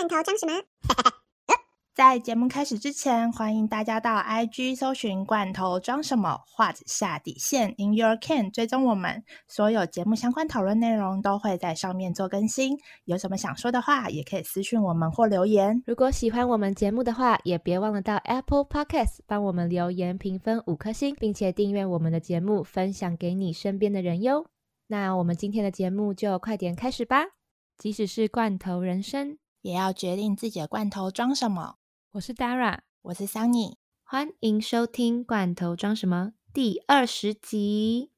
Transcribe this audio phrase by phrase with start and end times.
[0.00, 0.54] 罐头装什么？
[1.94, 12.78] 在节目开始之前，欢迎大家到 IG 搜寻“罐头装什么”或者下底线 In Your Can 追踪我们，所有节目相关讨论内容都会在上面做更新。
[13.04, 15.82] 有什么想说的话，也可以私讯我们或留言。
[15.86, 24.46] 如果喜欢我们节目的话，也别忘了到 Apple Podcast 帮我们留言评分五颗星，并且订阅我们的节目，分享给你身边的人哟。
[24.86, 27.26] 那我们今天的节目就快点开始吧！
[27.76, 31.76] 即使是罐头人生，也要决定自己的罐头装什么。
[32.12, 38.10] 我是 Dara，我是 Sunny，欢迎收听《罐头装什么》第二十集。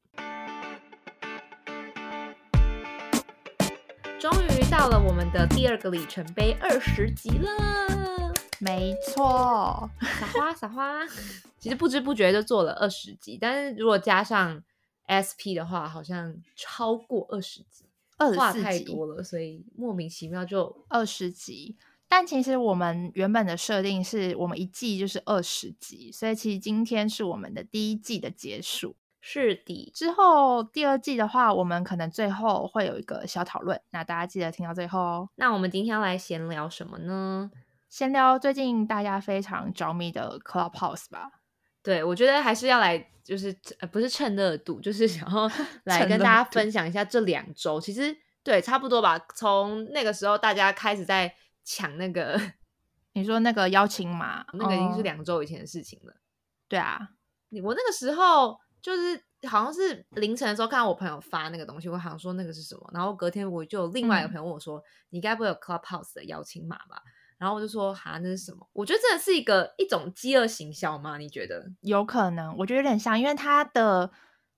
[4.21, 8.33] 终于到了我们的第二个里程碑，二十集了。
[8.61, 11.05] 没错，撒花撒花。
[11.59, 14.63] 其实不知不觉就做了二十集，但是如果加上
[15.11, 17.87] SP 的话，好像超过二十集，
[18.19, 21.77] 二话太多了，所以莫名其妙就二十集。
[22.09, 28.97] 但其实我们原本的设定是我们一季就是二十集，所以其实今天是我们的第一季的结束。
[29.21, 29.91] 是的。
[29.95, 35.29] 之后第二季的话，我们可能最后会有一个小讨论，那大家记得听到最后哦。
[35.37, 37.51] 那我们今天要来闲聊什么呢？
[37.89, 41.42] 闲聊最近大家非常着迷的 Clubhouse 吧。
[41.83, 45.51] 对，我觉得还是要来，就是呃，不是趁热度，就是想要
[45.85, 49.19] 来跟大家分享一下这两周，其实对，差不多吧。
[49.35, 52.41] 从那个时候，大家开始在抢那个，
[53.15, 56.15] 你说那个邀请码，那个已经是哦两周以前的事情了。
[56.69, 56.99] 对啊，
[57.63, 67.03] 我那个时候就是好像是凌晨的时候看到我朋友发那个东西，我好像说那个是什么，然后隔天我就有另外一个嗯朋友问我说：“你该不会有 Clubhouse 的邀请码吧？”
[67.43, 71.19] 然后我就说：“哈，那是什么？”我觉得这是一个一种饥饿行销吗？
[71.19, 71.73] 你觉得？
[71.81, 74.13] 有可能，我觉得有点像，因为它的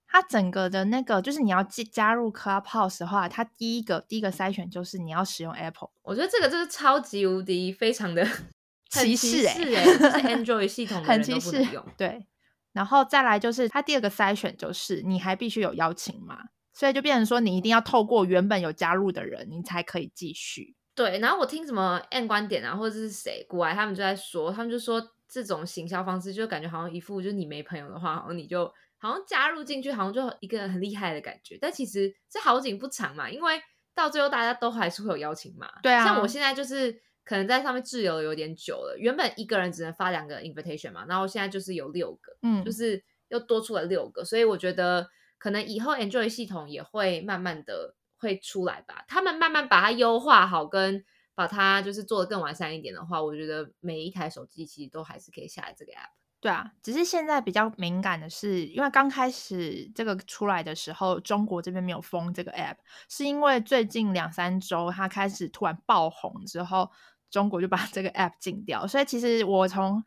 [0.06, 5.88] 它整个的那个，就是你要加加入 Clubhouse 的话，它第一个第一个筛选就是你要使用 Apple。
[6.02, 8.22] 我觉得这个就是超级无敌，非常的
[8.92, 11.86] 歧视哎就是 Android 系统的很人歧视都不能用。
[11.96, 12.26] 对，
[12.74, 16.38] 然后再来就是它第二个筛选就是你还必须有邀请码，
[16.75, 20.76] 所以就变成说你一定要透过原本有加入的人，你才可以继续。
[20.94, 28.66] 对，然后我听什么 N 观点啊，或者是谁国外他们就在说，他们就说这种行销方式就感觉好像一副就是你没朋友的话，好像你就
[28.99, 31.59] 好像加入进去，好像就一个很厉害的感觉。
[31.60, 33.60] 但其实这好景不长嘛，因为
[33.94, 35.69] 到最后大家都还是会有邀请嘛。
[35.83, 36.93] 对啊像我现在就是
[37.25, 49.04] 可能在上面滞留了有点久了，原本一个人只能发两个 invitation 嘛，然后现在就是有六个，嗯，就是又多出了六个，所以我觉得可能以后 Android 系统也会慢慢的会出来吧。
[49.06, 51.04] 他们慢慢把它优化好，跟
[51.36, 56.10] 把它就是做的更完善一点的话，我觉得每一台手机其实都还是可以下载这个 app。
[56.40, 62.76] 对啊，只是现在比较敏感的是，因为刚开始这个出来的时候，中国这边没有封这个 app，
[63.08, 66.91] 是因为最近两三周它开始突然爆红之后，
[67.30, 68.86] 中国就把这个 app 禁掉。
[68.86, 70.04] 所以其实我从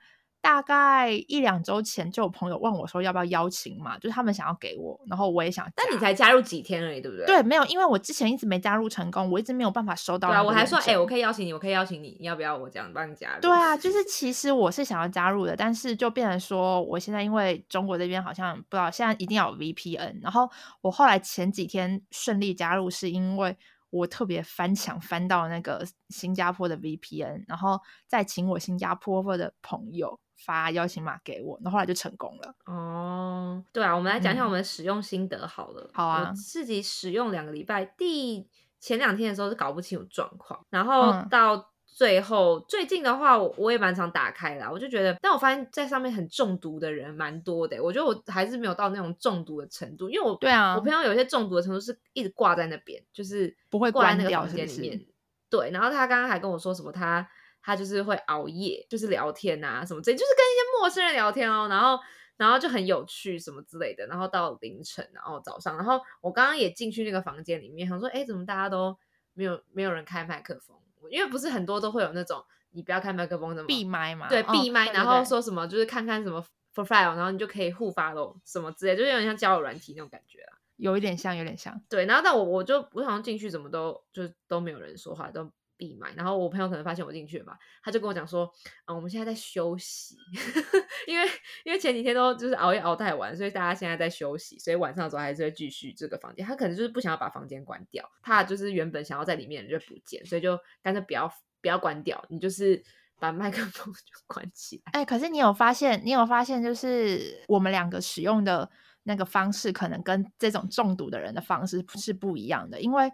[0.47, 7.25] 大概一两周前就有朋友问我说要不要邀请嘛，就是他们想要给我，然后我也想，但你才加入几天而已，对不对？
[7.25, 13.41] 对没有，因为我之前一直没加入成功，我一直没有办法收到对啊，那我还说，哎、我可以邀请你，我可以邀请你，你要不要我这样帮你加入？
[13.41, 20.19] 对啊，就是其实我是想要加入的，但是就变成说，我现在因为中国这边好像不知道，现在一定要有 VPN。
[20.21, 23.57] 然后我后来前几天顺利加入，是因为
[23.89, 27.77] 我特别翻墙翻到那个新加坡的 VPN，然后
[28.07, 32.55] 再请我新加坡的朋友发邀请码给我，然后后来就成功了。
[32.65, 35.89] 哦，对啊，我们来讲一下嗯我们使用心得好了。
[35.93, 38.47] 好啊我自己使用两个礼拜，第
[38.79, 44.69] 前两天的时候是搞不清楚状况，然后嗯到最后、最近的话，我我也蛮常打开啦。
[44.71, 47.75] 我就觉得，但我发现在上面很中毒的人蛮多的。
[47.77, 55.01] 欸我觉得我还是没有到那种中毒的程度，因为我对啊我朋友有一些中毒的程度是一直挂在那边，就是不会挂在关那个房间里面。
[55.49, 57.27] 对，然后他刚刚还跟我说什么他。
[57.67, 61.99] 他就是会熬夜，就是聊天啊什么之类，就是跟一些陌生人聊天哦，然后
[62.37, 68.97] 然后就很有趣什么之类的，然后到凌晨，然后早上，然后我刚刚也进去那个房间里面，想说，哎，怎么大家都
[69.33, 70.77] 没有没有人开麦克风？
[71.09, 72.41] 因为不是很多都会有那种
[72.71, 73.67] 你不要开麦克风的吗？
[73.67, 76.41] 闭麦嘛，对，哦闭麦，对然后说什么就是看看什么
[76.73, 80.57] profile，然后你就可以互发咯，什么之类，就是有点像交友软体那种感觉啊。
[80.77, 81.81] 有一点像，有点像。
[81.89, 86.11] 对，然后但我我就我好像进去怎么都就都没有人说话，都闭麦。
[86.15, 88.51] 然后我朋友可能发现我进去了吧，他就跟我讲说，
[88.85, 90.15] 嗯，我们现在在休息，
[91.07, 91.25] 因为
[91.63, 96.45] 因为前几天都就是熬夜熬太晚，所以大家现在在休息，所以晚上的时候还是会继续这个房间。
[96.45, 101.31] 他可能就是不想要把房间关掉，怕就是原本想要在里面人就不见，所以就干脆不要
[101.61, 102.83] 不要关掉，你就是
[103.19, 104.91] 把麦克风 就关起来。
[104.93, 108.69] 哎、可是你有发现，你有发现，就是我们两个使用的
[109.03, 112.79] 那个方式，可能跟这种中毒的人的方式是不一样的。
[112.81, 113.11] 因为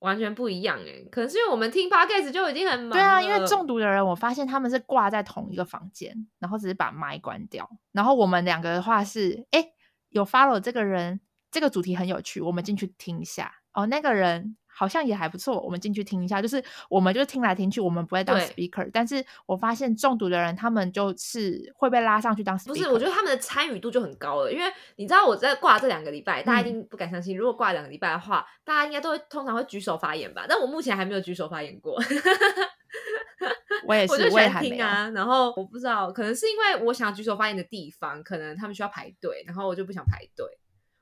[0.00, 2.92] 完全不一样哎，可能是因为我们听 podcast 就已经很忙。
[2.92, 7.68] 对啊，因为中毒的人，我发现他们是挂在同一个房间，然后只是把麦关掉。
[7.92, 9.68] 然后我们两个的话是，哎，
[10.10, 11.20] 有 follow 这个人，
[11.50, 13.52] 这个主题很有趣，我们进去听一下。
[13.72, 14.56] 哦，那个人。
[14.78, 16.42] 好像也还不错，我们进去听一下。
[16.42, 18.86] 就是我们就听来听去，我们不会当 speaker。
[18.92, 22.68] 但是我发现中毒的人，他们就是会被拉上去当 speaker。
[22.68, 24.52] 不是，我觉得他们的参与度就很高了。
[24.52, 27.34] 因为你知道我在挂这两个礼拜，大家一定不敢相信。
[27.34, 30.44] 如果挂两个礼拜的话，大家应该都会通常会举手发言吧？
[30.46, 31.98] 但我目前还没有举手发言过。
[33.88, 35.08] 我也是，我就喜欢听啊。
[35.14, 40.46] 然后我不知道，可能是因为我想举手发言的地方，可能他们需要排队，然后我就不想排队。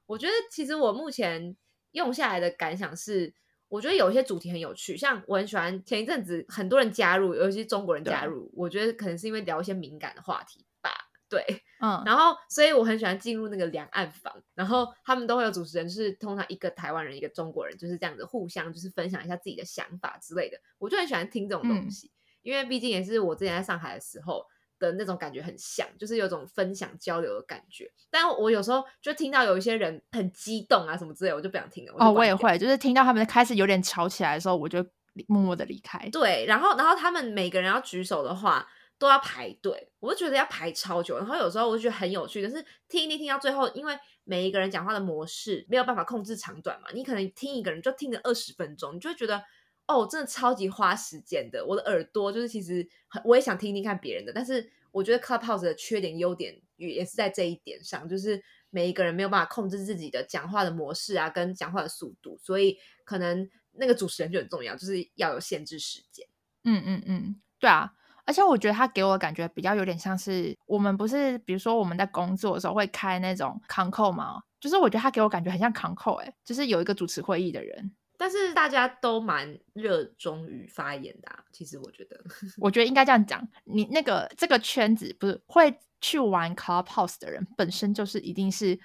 [0.06, 1.56] 我觉得其实我目前
[1.90, 3.34] 用下来的感想是。
[3.68, 10.90] 我觉得有一些主题很有趣，像我很喜欢前一阵子很多人加入，尤其是中国人加入，我觉得可能是因为聊一些敏感的话题吧。
[11.28, 11.44] 对，
[11.80, 20.56] 嗯，然后所以我很喜欢进入那个两岸房，然后他们都会有主持人，就是通常一个台湾人，一个中国人，就是这样子互相就是分享一下自己的想法之类的。
[20.78, 22.12] 我就很喜欢听这种东西，
[22.42, 24.44] 因为毕竟也是我之前在上海的时候。
[24.84, 27.90] 的那种感觉很像，就是有种分享交流的感觉。
[28.10, 31.94] 但我有时候就听到有一些人很激动啊什么之类，我就不想听了。
[31.98, 34.84] 哦，我也会，就是听到他们开始有点吵起来的时候，我就
[35.26, 36.08] 默默的离开。
[36.10, 38.66] 对，然后然后他们每个人要举手的话
[38.98, 41.16] 都要排队，我就觉得要排超久。
[41.18, 49.42] 然后有时候我就觉得很有趣，但是听一听听到最后，因为每一个人讲话的模式没有办法控制长短嘛，你可能听一个人就听了二十分钟，你就会觉得。
[49.86, 51.64] 哦，真的超级花时间的。
[51.66, 66.26] 我的耳朵就是其实很，我也想听听看别人的，但是我觉得 Clubhouse 的缺点、优点也也是在这一点上，就是每一个人没有办法控制自己的讲话的模式啊，跟讲话的速度，所以可能那个主持人就很重要，就是要有限制时间。
[66.64, 67.92] 嗯嗯嗯，对啊，
[68.24, 74.40] 而且我觉得他给我的感觉比较有点像是我们不是，比如说我们在工作的时候会开那种 Concall 吗？
[74.58, 77.94] 就是我觉得他给我感觉很像 Concall，哎，就是有一个主持会议的人。
[78.16, 82.20] 但是大家都蛮热衷于发言的，其实我觉得，
[82.58, 88.78] 我觉得应该这样讲，你那个这个圈子不是会去玩 Clubhouse 的人，本身就是一定是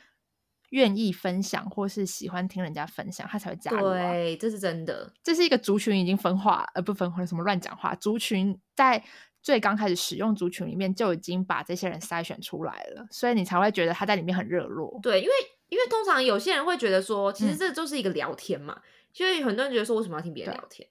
[0.72, 3.90] 愿意分享或是喜欢听人家分享，他才会加入。
[3.90, 9.04] 对，这是真的，这是一个族群已经分化，呃，不分化什么乱讲话，族群在
[9.42, 15.00] 最刚开始使用族群里面就已经把这些人筛选出来了，所以你才会觉得他在里面很热络。
[15.02, 15.34] 对，因为
[15.70, 18.80] 因为通常有些人会觉得说，其实这就是一个聊天嘛。
[19.14, 20.88] 就很多人觉得说，为什么要听别人聊天？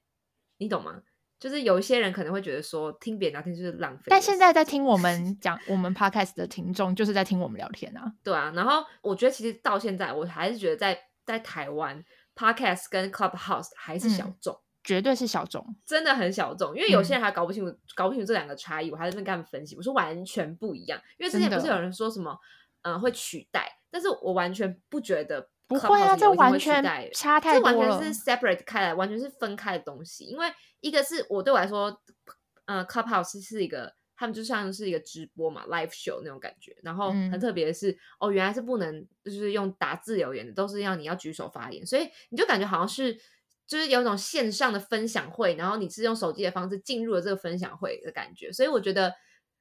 [0.59, 1.03] 你懂吗？
[1.39, 4.07] 就是有一些人可能会觉得说，听别人聊天就是浪费。
[4.09, 8.13] 但现在在听我们讲我们 podcast 的听众，就是在听我们聊天啊。
[8.25, 12.05] 对啊，然后我觉得其实到现在，我还是觉得在在台湾
[12.35, 16.75] podcast 跟 clubhouse 还是小众，绝对是小众，真的很小众。
[16.75, 18.91] 因为有些人还搞不清楚，搞不清楚这两个差异。
[18.91, 21.01] 我还在跟他们分析，我说完全不一样。
[21.19, 22.37] 因为之前不是有人说什么，
[22.83, 25.49] 嗯，会取代，但是我完全不觉得。
[25.69, 26.83] 不会啊，这完全
[27.13, 27.75] 差太多了。
[27.75, 30.25] 这完全是 separate 开来，完全是分开的东西。
[30.25, 30.51] 因为
[30.81, 32.01] 一个是我对我来说，
[32.65, 36.75] 呃，Clubhouse 是一个，他们就像是一个直播嘛，live show 那种感觉。
[36.83, 41.85] 然后很特别的是，哦，原来是不能就是用打字留言的，都是要你要举手发言。
[41.87, 43.15] 所以你就感觉好像是
[43.67, 48.51] 就是有一种线上的分享会，然后你是用手机的方式进入了这个分享会的感觉。
[48.51, 49.15] 所以我觉得。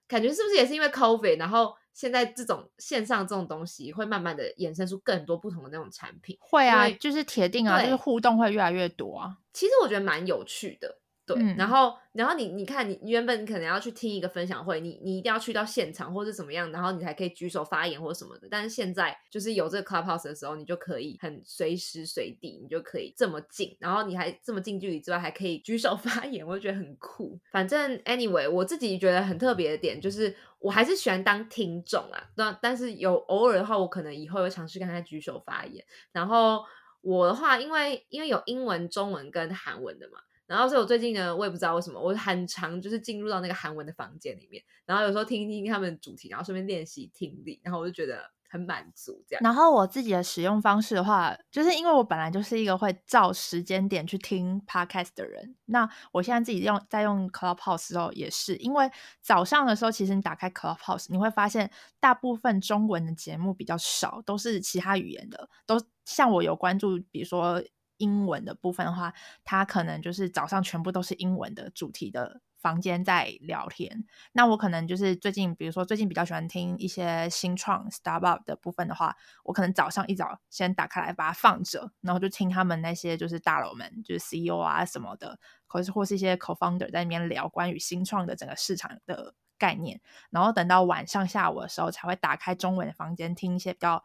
[0.09, 6.37] 感觉是不是也是因为 COVID，然后现在这种线上这种东西会慢慢的衍生出更多不同的那种产品？
[6.39, 9.35] 会啊，就是铁定啊，就是互动会越来越多啊。
[9.51, 10.99] 其实我觉得蛮有趣的。
[11.27, 18.47] 对，然后，然后你，你看，你原本你可能要去听一个分享会，你你一定要去到现场或者怎么样，然后你才可以举手发言或者什么的。
[18.49, 27.37] 但是现在就是有这个 Clubhouse 的时候，你就可以很随时随地，你就可以这么近，然后你还这么近距离之外，还可以举手 发言，我就觉得很酷。
[27.51, 32.29] 反正 anyway，我自己觉得很特别的点就是，我还是喜欢当听众啊。
[32.37, 35.83] 那但是有偶尔的话，我可能以后会尝试跟他举手发言。
[36.13, 36.63] 然后
[37.01, 40.19] 我的话，因为因为有英文、中文跟韩文的嘛。
[40.47, 49.43] 然后，所以我最近呢，我也不知道为什么，我很常就是进入到那个韩文的房间里面，然后有时候听一听他们主题，然后顺便练习听力，然后我就觉得很满足这样。
[49.43, 58.89] 然后我自己的使用方式的话，就是因为我本来就是一个会照时间点去听 podcast 的人，那我现在自己用在用 Clubhouse 时候也是，因为
[59.21, 67.61] 早上的时候，其实你打开 Clubhouse，你会发现大部分中文的节目比较少，都是其他语言的，都像我有关注，比如说。
[67.97, 69.13] 英文的部分的话，
[69.43, 74.05] 他可能就是早上全部都是英文的主题的房间在聊天。
[74.33, 90.01] 那我可能就是最近，比如说最近比较喜欢听一些新创 startup 的部分的话，我可能早上一早先打开来把它放着，然后就听他们那些就是大佬们，就是 CEO 啊什么的，或是或是一些 co-founder 在那边聊关于新创的整个市场的概念。
[90.29, 94.03] 然后等到晚上下午的时候，才会打开中文的房间听一些比较。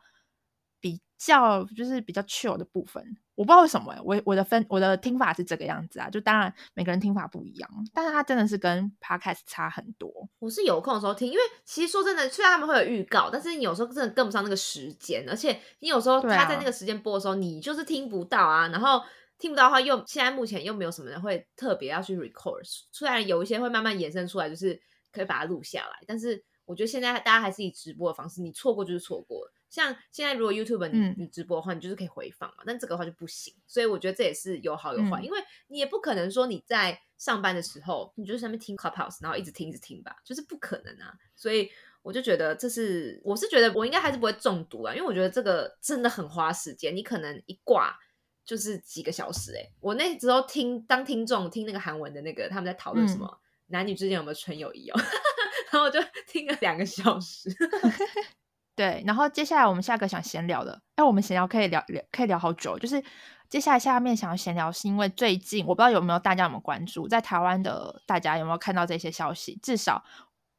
[0.83, 3.03] 比较就是比较 chill 的部分。
[3.35, 10.13] 我不知道为什么、欸，我我的分我的听法是这个样子啊，就当然每个人听法不一样，但是它真的是跟 podcast 差很多。
[10.39, 18.69] 我是有空的时候听，因为其实说真的，虽然他们会有预告，但是你有时候真的跟不上那个时间，而且你有时候他在那个时间播的时候，你就是听不到啊。
[18.69, 19.03] 然后
[19.39, 22.63] 听不到的话，又现在目前又没有什么人会特别要去 record，
[22.93, 24.79] 虽然有一些会慢慢衍生出来，就是
[25.11, 29.53] 可以把它录下来，但是我觉得现在大家还是以直播的方式，你错过就是错过了。
[29.73, 33.55] 像现在如果 YouTube 你、嗯你直播的话，你就是可以回放嘛，但这个的话就不行。
[33.67, 35.39] 所以我觉得这也是有好有坏，嗯因为
[35.69, 41.15] 你也不可能说你在上班的时候，你就在那边听 Clubhouse，然后一直听一直听吧，就是不可能啊。
[41.35, 41.71] 所以
[42.03, 47.97] 我就觉得这是，我是觉得我应该还是不会中毒啊，因为我觉得这个真的很花时间，你可能一挂
[48.45, 49.73] 就是几个小时、欸。
[49.81, 55.01] 我那时候听当听众听那个韩文的那个他们在讨论什么、男女之间有没有纯友谊哦，
[55.73, 57.49] 然后我就听了两个小时。
[58.75, 62.79] 对，然后接下来我们下个想闲聊的，哎，我们闲聊可以聊聊，可以聊好久。
[62.79, 63.03] 就是
[63.49, 69.59] 接下来下面想要闲聊，是因为最近我不知道有没有大家有没有关注，在台湾的大家有没有看到这些消息？
[69.63, 70.03] 至少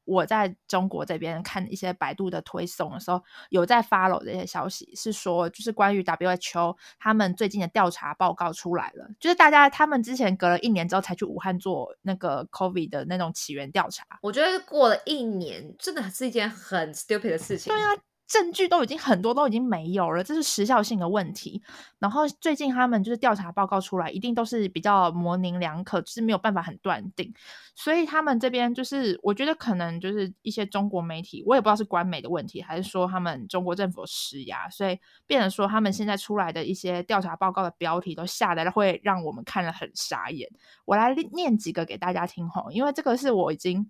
[0.06, 17.74] 我在中国这边看一些百度的推送的时候，有在 follow 这些消息，是说就是关于 WHO 他们最近的调查报告出来了，就是大家他们之前隔了一年之后才去武汉做那个 COVID 的那种起源调查，我觉得过了一年，真的是一件很 stupid 的事情。
[17.74, 17.90] 对啊，
[18.26, 21.62] 证据都已经很多都已经没有了，这是时效性的问题。
[22.00, 27.34] 然后最近他们就是调查报告出来，一定都是比较模棱两可，就是没有办法很断定。
[27.76, 40.50] 所以他们这边就是，我觉得可能就是一些中国媒体，我也不知道是官媒的问题，还是说他们中国政府施压，所以变成说他们现在出来的一些调查报告的标题都下的会让我们看了很傻眼。
[40.86, 43.90] 我来念几个给大家听吼，因为这个是我已经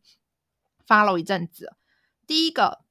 [0.88, 1.78] follow 一阵子了。
[2.26, 2.83] 第一个，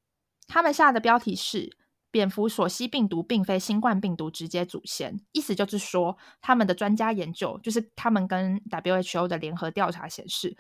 [0.53, 1.75] 他们下的标题是
[2.13, 10.55] “蝙蝠所吸病毒并非新冠病毒直接祖先”，意思就是说，他们的专家研究，就是他们跟 WHO 的联合调查显示，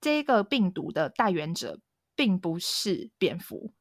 [0.00, 1.78] 这个病毒的带源者
[2.16, 3.72] 并不是蝙蝠，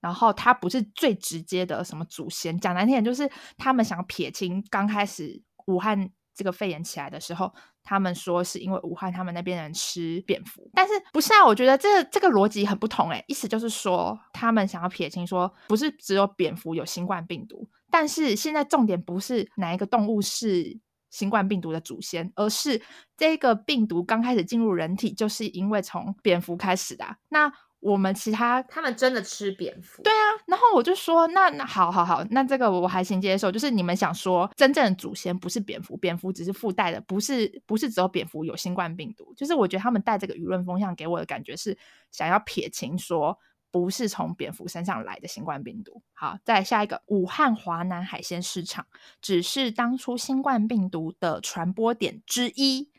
[0.00, 2.58] 然后它不是最直接的什么祖先。
[2.58, 11.44] 讲难听点，就是他们想撇清刚开始武汉这个肺炎起来的时候，他们说是因为武汉他们那边人吃蝙蝠，但是不是啊？
[11.44, 20.78] 我觉得这这个逻辑很不同诶、意思就是说他们想要撇清说，不是只有蝙蝠有新冠病毒，但是现在重点不是哪一个动物是
[21.10, 22.80] 新冠病毒的祖先，而是
[23.16, 30.02] 这个病毒刚开始进入人体，就是因为从蝙蝠开始的、那我们其他他们真的吃蝙蝠？
[30.02, 33.50] 对啊，然后我就说，那那好好好，那这个我还行接受。
[33.50, 39.32] 就是你们想说，真正的祖先不是蝙蝠，蝙蝠只是附带的，不是不是只有蝙蝠有新冠病毒。
[39.34, 41.76] 就是我觉得他们带这个舆论风向给我的感觉是
[42.10, 43.38] 想要撇清说，
[43.70, 46.02] 不是从蝙蝠身上来的新冠病毒。
[46.12, 48.86] 好，再来下一个，武汉华南海鲜市场
[49.22, 52.90] 只是当初新冠病毒的传播点之一。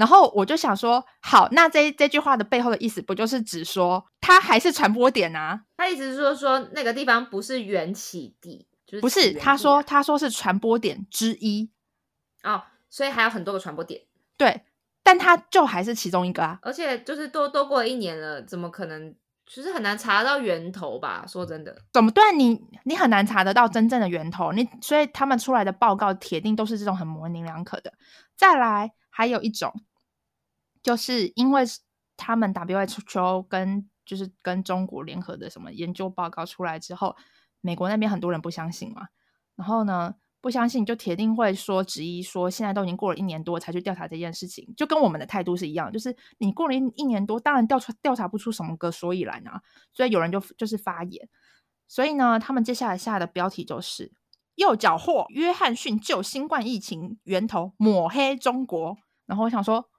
[0.00, 5.64] 然后我就想说，好，那这这句话的背后的意思，不就是指说它还是传播点啊？
[5.76, 11.70] 他意思是说说那个地方不是缘起地，就是不是，他说啊他说是传播点之一，
[12.42, 14.00] 哦，所以还有很多个传播点，
[14.38, 14.62] 对，
[15.02, 16.58] 但他就还是其中一个啊。
[16.62, 19.14] 而且就是都都过了一年了，怎么可能？
[19.52, 21.24] 其实很难查到源头吧？
[21.26, 27.92] 说真的，怎么对啊你你很难查得到真正的源头，你所以他们出来的报告铁定都是这种很模棱两可的。
[28.36, 29.74] 再来，还有一种，
[30.82, 31.62] 就是因为
[32.16, 37.14] 他们 WHO 跟就是跟中国联合的什么研究报告出来之后，
[37.60, 39.08] 美国那边很多人不相信嘛，
[39.56, 49.60] 然后呢，不相信就铁定会说质疑说，现在都已经过了一年多才去调查这件事情，就跟我们的态度是一样，就是你过了一一年多，当然调查调查不出什么个所以然啊，
[49.92, 51.28] 所以有人就就是发言，
[51.86, 54.10] 所以呢，他们接下来下的标题就是
[54.54, 58.96] 又缴获约翰逊就新冠疫情源头抹黑中国，
[59.26, 59.89] 然后我想说，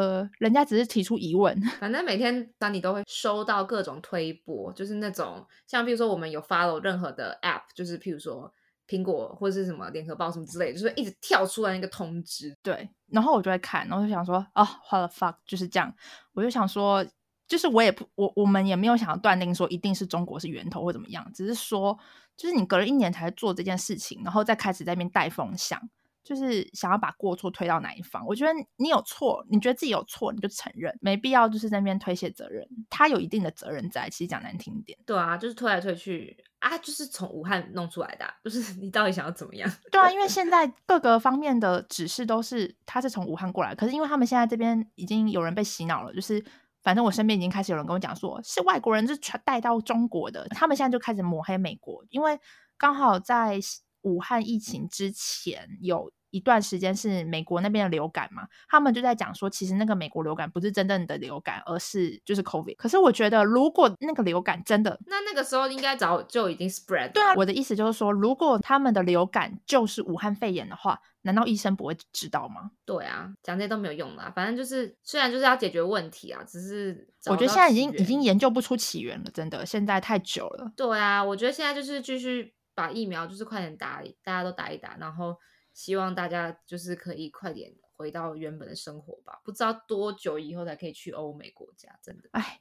[0.00, 8.50] 呃，人家只是提出疑问， 反正每天当你都会收到各种推播，就是那种像比如说我们有 follow 任何的 app，就是譬如说
[8.88, 12.56] 苹果或者是什么联合报什么之类的，就是一直跳出来那个通知。
[12.62, 15.94] 对，然后我就会看，然后就想说，哦，what the fuck，就是这样。
[16.32, 17.04] 我就想说，
[17.46, 21.98] 就是我也不，我我们也没有想要断定说一定是中国是源头或怎么样，只是说，
[22.36, 25.78] 就是你隔了一年才做这件事情，然后再开始在那边带风向，
[26.22, 28.24] 就是想要把过错推到哪一方。
[28.26, 32.66] 我觉得你有错，你觉得自己有错，你就承认，没必要就是在那边推卸责任。
[32.88, 34.98] 他有一定的责任在，其实讲难听一点。
[35.06, 39.70] 对啊，就是推来推去啊，就是从武汉弄出来的啊、就是你到底想要怎么样？
[39.90, 46.44] 对啊，因为 现在各个方面的指示都是他是从武汉过来，可是因为他们现在这边已经有人被洗脑了，就是
[46.82, 52.38] 反正我身边已经开始有人跟我讲说，是外国人就传带到中国的，他们现在就开始抹黑美国，因为
[52.76, 53.58] 刚好在
[54.02, 56.12] 武汉疫情之前有。
[56.32, 62.76] 一段时间是美国那边的流感嘛，他们就在讲说，其实那个美国流感不是真正的流感，而是就是 COVID。
[62.76, 67.10] 可是我觉得，如果那个流感真的，那那个时候应该早就已经 spread。
[67.10, 72.70] 对啊，我的意思就是说，如果他们的流感就是武汉肺炎的话，难道医生不会知道吗？
[72.84, 74.32] 对啊，讲这些都没有用啦。
[74.32, 80.70] 反正就是虽然就是要解决问题啊，只是我觉得现在已经已经研究不出起源了，真的，现在太久了。
[80.76, 85.36] 对啊，我觉得现在就是继续把疫苗就是快点打，大家都打一打，然后。
[85.72, 92.28] 希望大家就是可以快点回到原本的生活吧，不知道多久以后才可以去欧美国家，真的。
[92.32, 92.60] 哎，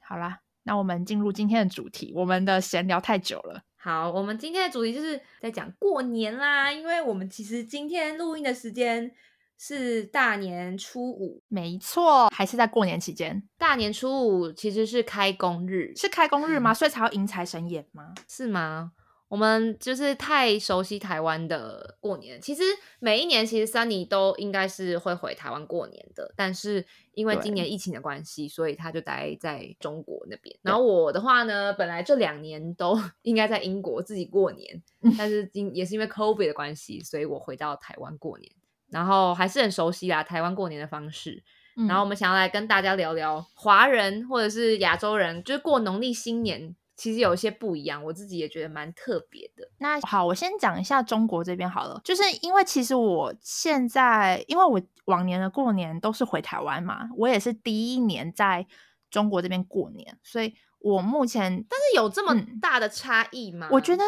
[0.00, 2.10] 好啦，那我们进入今天的主题。
[2.16, 9.14] 我们的闲聊太久了，好，我们今天的主题就是在讲过年啦，因为我们其实今天录音的时间
[9.58, 13.46] 是大年初五，没错，还是在过年期间。
[13.58, 16.72] 大年初五其实是开工日，是开工日吗？
[16.72, 18.14] 所以才要迎财神爷吗？
[18.26, 18.92] 是吗？
[19.28, 22.62] 我们就是太熟悉台湾的过年，其实
[22.98, 30.58] 每一年其实 Sunny 都应该是会回台湾过年的，但是因为今年疫情的关系，所以他就待在中国那边。
[30.62, 34.82] 然后我的话呢，本来这两年都 应该在英国自己过年，
[35.18, 38.50] 但是今也是因为 COVID 的关系，所以我回到台湾过年，
[38.88, 41.44] 然后还是很熟悉啦台湾过年的方式。
[41.86, 46.74] 然后我们想要来跟大家聊聊华人或者是亚洲人，就是过农历新年。
[46.98, 49.70] 其实有一些不一样，我自己也觉得蛮特别的。
[49.78, 58.66] 那好，我先讲一下中国这边好了，就是因为其实我现在，因为我往年的过年都是回台湾嘛，我也是第一年在
[59.12, 63.68] 中国这边过年，所以我目前，但是有这么大的差异吗？
[63.70, 64.02] 我觉得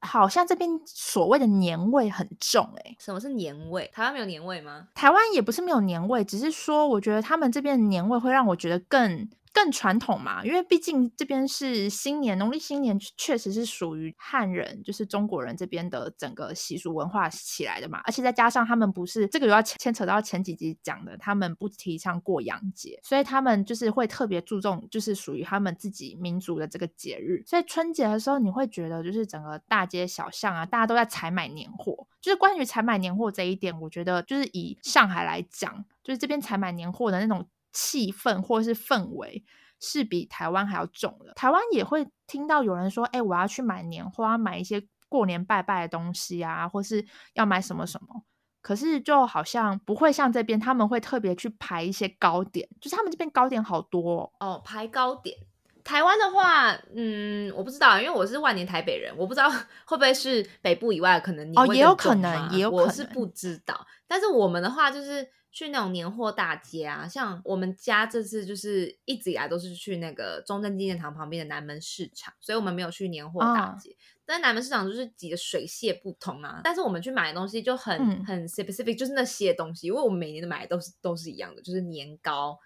[0.00, 3.90] 好像这边所谓的年味很重，哎，什么是年味？
[3.92, 4.88] 台湾没有年味吗？
[4.94, 9.28] 台湾也不是没有年味，只是说我觉得他们这边的年味会让我觉得更。
[9.54, 18.00] 更传统嘛，因为毕竟这边是新年，农历新年确实是属于汉人，就是中国人这边的整个习俗文化起来的嘛。
[18.04, 27.44] 而且再加上他们不是这个，又要牵扯到前几集讲的，他们不提倡过洋节，所以他们就是会特别注重，就是属于他们自己民族的这个节日。
[27.46, 32.08] 所以春节的时候，你会觉得就是整个大街小巷啊，大家都在采买年货。
[32.20, 37.46] 就是关于采买年货这一点，我觉得就是以上海来讲，就是这边采买年货的那种。
[37.74, 39.44] 气氛或者是氛围
[39.78, 41.34] 是比台湾还要重的。
[41.34, 48.22] 台湾也会听到有人说：“哎，我要去买年花，买一些过年拜拜的东西啊，或是要买什么什么。”
[48.62, 54.62] 可是就好像不会像这边，他们会特别去排一些糕点，就是他们这边糕点好多哦。
[54.64, 55.36] 排糕点，
[55.84, 59.50] 台湾的话，嗯，我不知道，因为我是万年台北人，我不知道
[59.84, 63.86] 会不会是北部以外可能哦，也有可能，也有可能，我是不知道。
[64.06, 65.28] 但是我们的话就是。
[65.54, 73.96] 去那种年货大街啊，像我们家这次就是一直以来都是去那个中正纪念堂旁边的南门市场，所以我们没有去年货大街。
[74.26, 76.60] 但南门市场就是挤得水泄不通啊。
[76.64, 82.58] 但是我们去买的东西就很很 specific，就是那些东西，因为我们每年的买的都是都是一样的，就是年糕。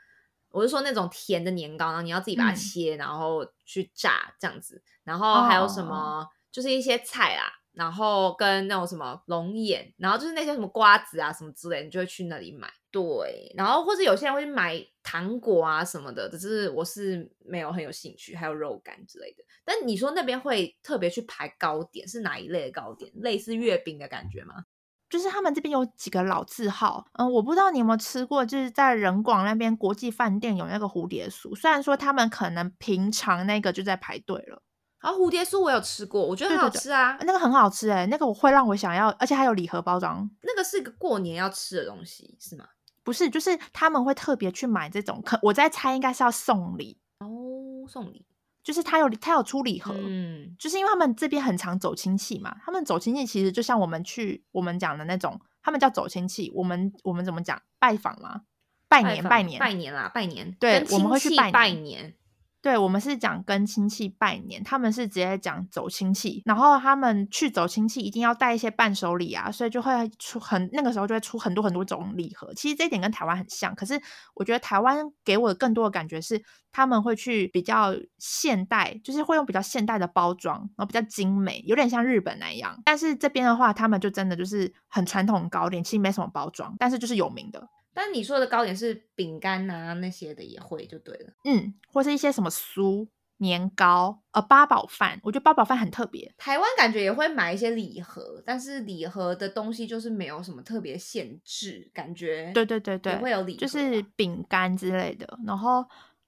[0.50, 4.82] 我是说那种甜的年糕，然后你要自己把它切，然后去炸这样子。
[5.04, 7.52] 然后还有什么，就是一些菜啦。
[7.78, 12.68] 然后跟那种什么龙眼，然后就是那些什么瓜子啊什么之类，你就会去那里买。
[12.90, 19.44] 对，然后或者有些人会去买糖果啊什么的，只是我是没有很有兴趣，还有肉干之类的。
[19.64, 23.12] 但你说那边会特别去排糕点，是哪一类的糕点？
[23.14, 24.64] 类似月饼的感觉吗？
[25.08, 34.62] 就是他们这边有几个老字号，嗯，我不知道你有没有吃过，就是在仁广那边国际饭店有那个蝴蝶酥，虽然说他们可能平常那个就在排队了。
[35.00, 40.28] 然后蝴蝶酥我有吃过，我觉得很好吃啊，那个很好吃哎，那个我会让我想要，而且还有礼盒包装。
[40.42, 42.64] 那个是一个过年要吃的东西是吗？
[43.04, 48.26] 不是，就是他们会特别去买这种，可我在猜应该是要送礼哦，送礼，
[48.62, 58.42] 就是他有他有出礼盒，嗯，就是因为他们这边很常走亲戚嘛，他们走亲戚其实就像我们去我们讲的那种，他们叫走亲戚，我们我们怎么讲拜访嘛？
[58.88, 62.14] 拜年拜年拜年啦，拜年，对，我们会去拜年。
[62.60, 72.52] 对，我们是讲跟亲戚拜年，他们是直接讲走亲戚，然后他们去走亲戚一定要带一些伴手礼啊，所以就会出很那个时候就会出很多很多种礼盒。
[72.54, 74.00] 其实这一点跟台湾很像，可是
[74.34, 76.42] 我觉得台湾给我更多的感觉是
[76.72, 82.76] 他们会去比较现代，就是会用比较现代的包装，然后比较精美，有点像日本那样。
[82.84, 87.68] 但是这边的话，他们就真的就是很传统糕点，其实没什么包装，但是就是有名的。
[87.98, 93.08] 但你说的糕点是饼干啊那些的也会就对了，嗯，或是一些什么酥，
[93.38, 95.18] 年糕，呃，八宝饭。
[95.24, 96.32] 我觉得八宝饭很特别。
[96.38, 105.36] 台湾感觉也会买一些礼盒，但是礼盒的东西就是没有什么特别限制，感觉对对对对，也会有礼盒就是饼干之类的。
[105.44, 105.84] 然后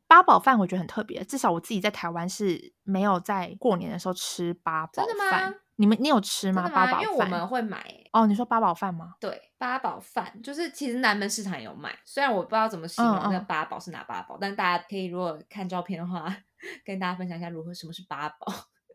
[0.09, 5.55] 八宝饭我觉得很特别，至少我自己在台湾是没有在过年的时候吃八宝真的吗饭。
[5.77, 6.65] 你们你有吃吗？
[6.65, 6.69] 吗？
[6.69, 7.49] 八宝饭因为我们？
[7.49, 9.15] 会买欸、哦，你说八宝饭吗？
[9.21, 16.37] 对，八宝饭就是其实南门市场有卖，虽然我不知道怎么形容那个八宝是哪八宝，但大家可以如果看照片的话，
[16.85, 18.47] 跟大家分享一下如何什么是八宝。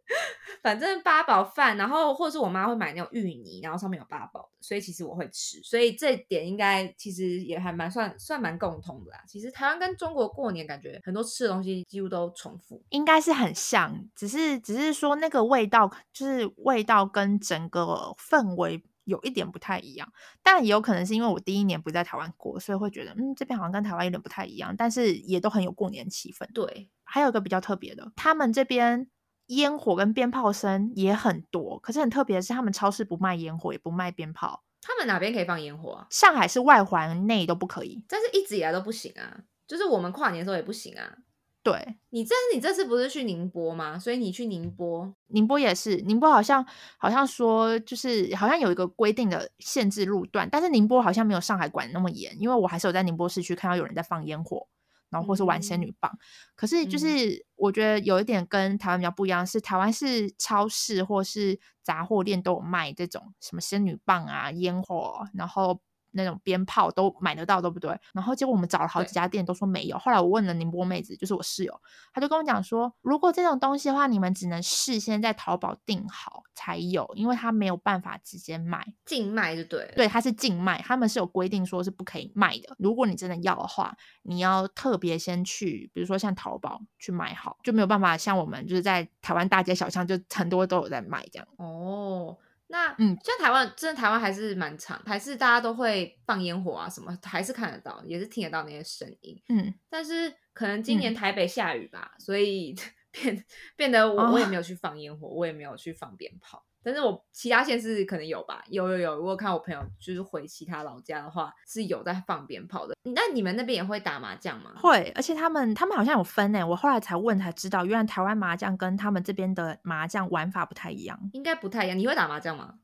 [0.62, 9.24] 反正八宝饭，然后或者是我妈会买那种芋泥，然后上面有八宝的，所以其实我会吃，所以这点应该其实也还蛮算算蛮共通的啦。
[9.28, 20.12] 其实台湾跟中国过年感觉很多吃的东西几乎都重复，应该是很像，只是只是说那个味道，就是味道跟整个氛围有一点不太一样。
[20.44, 26.46] 但也有可能是因为我第一年不在台湾过，所以会觉得嗯这边好像跟台湾有点不太一样，但是也都很有过年气氛。
[26.54, 29.08] 对，还有一个比较特别的，他们这边
[29.48, 34.64] 烟火跟鞭炮声也很多，可是很特别的是，他们超市不卖烟火，也不卖鞭炮。
[34.82, 36.08] 他们哪边可以放烟火啊？
[36.12, 38.04] 上海是外环内都不可以。
[38.08, 41.18] 但是一直以来都不行啊，就是我们跨年的时候也不行啊。
[41.66, 43.98] 对，你这你这次不是去宁波吗？
[43.98, 46.64] 所以你去宁波，宁波也是，宁波好像
[47.00, 54.68] 好像说就是好像有一个规定的限制路段，但是宁波好像没有上海管那么严，因为我还是有在宁波市区看到有人在放烟火，
[55.10, 56.16] 然后或是玩仙女棒。
[56.56, 65.82] 可是就嗯是我觉得有一点跟台湾比较不一样，是台湾是超市或是杂货店都有卖这种什么仙女棒啊、烟火，然后。
[66.16, 67.98] 那种鞭炮都买得到，对不对？
[68.14, 69.98] 然后结果我们找了好几家店，都说没有。
[69.98, 71.82] 后来我问了宁波妹子，就是我室友，
[72.14, 78.86] 她就跟我讲说，如果这种东西的话，你们只能事先在淘宝订好才有，因为他没有办法直接卖。
[79.06, 79.92] 静脉就对。
[79.96, 82.76] 对，它是禁卖，他们是有规定说是不可以卖的。
[82.80, 91.48] 如果你真的要的话，你要特别先去，比如说像淘宝去买好，就没有办法像我们就是在台湾大街小巷就很多都有在卖这样。
[91.58, 99.42] 哦，那嗯像台湾，真的台湾还是蛮长，还是大家都会放烟火啊，什么还是看得到，也是听得到那些声音。
[99.50, 102.76] 嗯，但是可能今年嗯台北下雨吧，所以
[103.12, 106.66] 变变得我、我也哦没有去放烟火，我也没有去放鞭炮。
[106.86, 112.96] 但是我其他县市可能有吧，有有有，如果看我朋友就是回其他老家的话是有在放鞭炮的。
[113.04, 114.74] 那你们那边也会打麻将吗？
[114.78, 121.20] 会，而且他们他们好像有分诶，我后来才问才知道，原来台湾麻将跟他们这边的麻将玩法不太一样。
[121.34, 121.98] 应该不太一样。
[121.98, 122.76] 你会打麻将吗？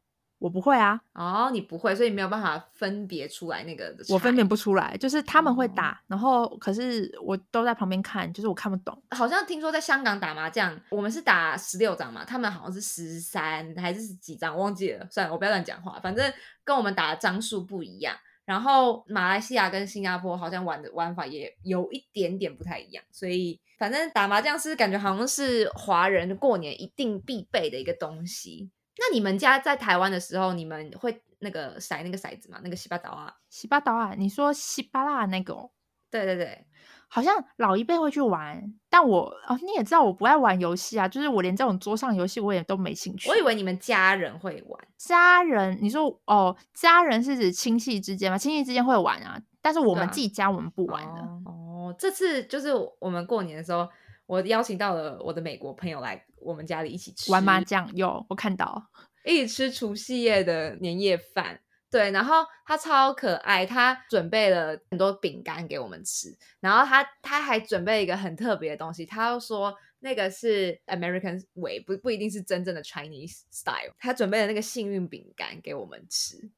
[0.41, 8.99] 我不会啊，哦，你不会，所以没有办法分别出来那个的我分辨不出来，就是他们会哦打，然后可是我都在旁边看，就是我看不懂。
[9.11, 15.07] 好像听说在香港打麻将，我们是打十六张嘛，他们好像是十三还是几张，忘记了。
[15.11, 18.15] 算了，我不要乱讲话，反正跟我们打的张数不一样。
[18.43, 28.71] 然后马来西亚跟新加坡好像玩的玩法也有一点点不太一样，所以反正打麻将是感觉好像是华人过年一定必备的一个东西。
[28.97, 32.59] 那你们家在台湾的时候，你们会那个骰那个骰子吗？
[32.63, 33.33] 那个西巴岛啊？
[33.49, 35.71] 西巴岛啊，你说西巴拉那个、哦，
[36.09, 36.65] 对对对，
[37.07, 43.29] 好像老一辈会去玩，但我哦你也知道我不爱玩游戏啊，就是我连这种桌上游戏我也都没兴趣。
[43.29, 44.87] 我以为你们家人会玩。
[44.97, 48.37] 家人，你说哦，家人是指亲戚之间吗？
[48.37, 51.21] 亲戚之间会玩啊，但是我们自己家我们不玩的。
[51.21, 51.41] 哦。
[51.45, 53.89] 哦，这次就是我们过年的时候，
[54.31, 58.81] 我邀请到了我的美国朋友来我们家里一起吃玩麻将有我看到，
[59.25, 61.59] 一起吃除夕夜的年夜饭。
[61.89, 73.93] 对，然后他超可爱，他准备了很多饼干给我们吃，然后他他还准备一个很特别的东西，他又说那个是 American way，不不一定是真正的 Chinese style。
[73.99, 76.49] 他准备了那个幸运饼干给我们吃，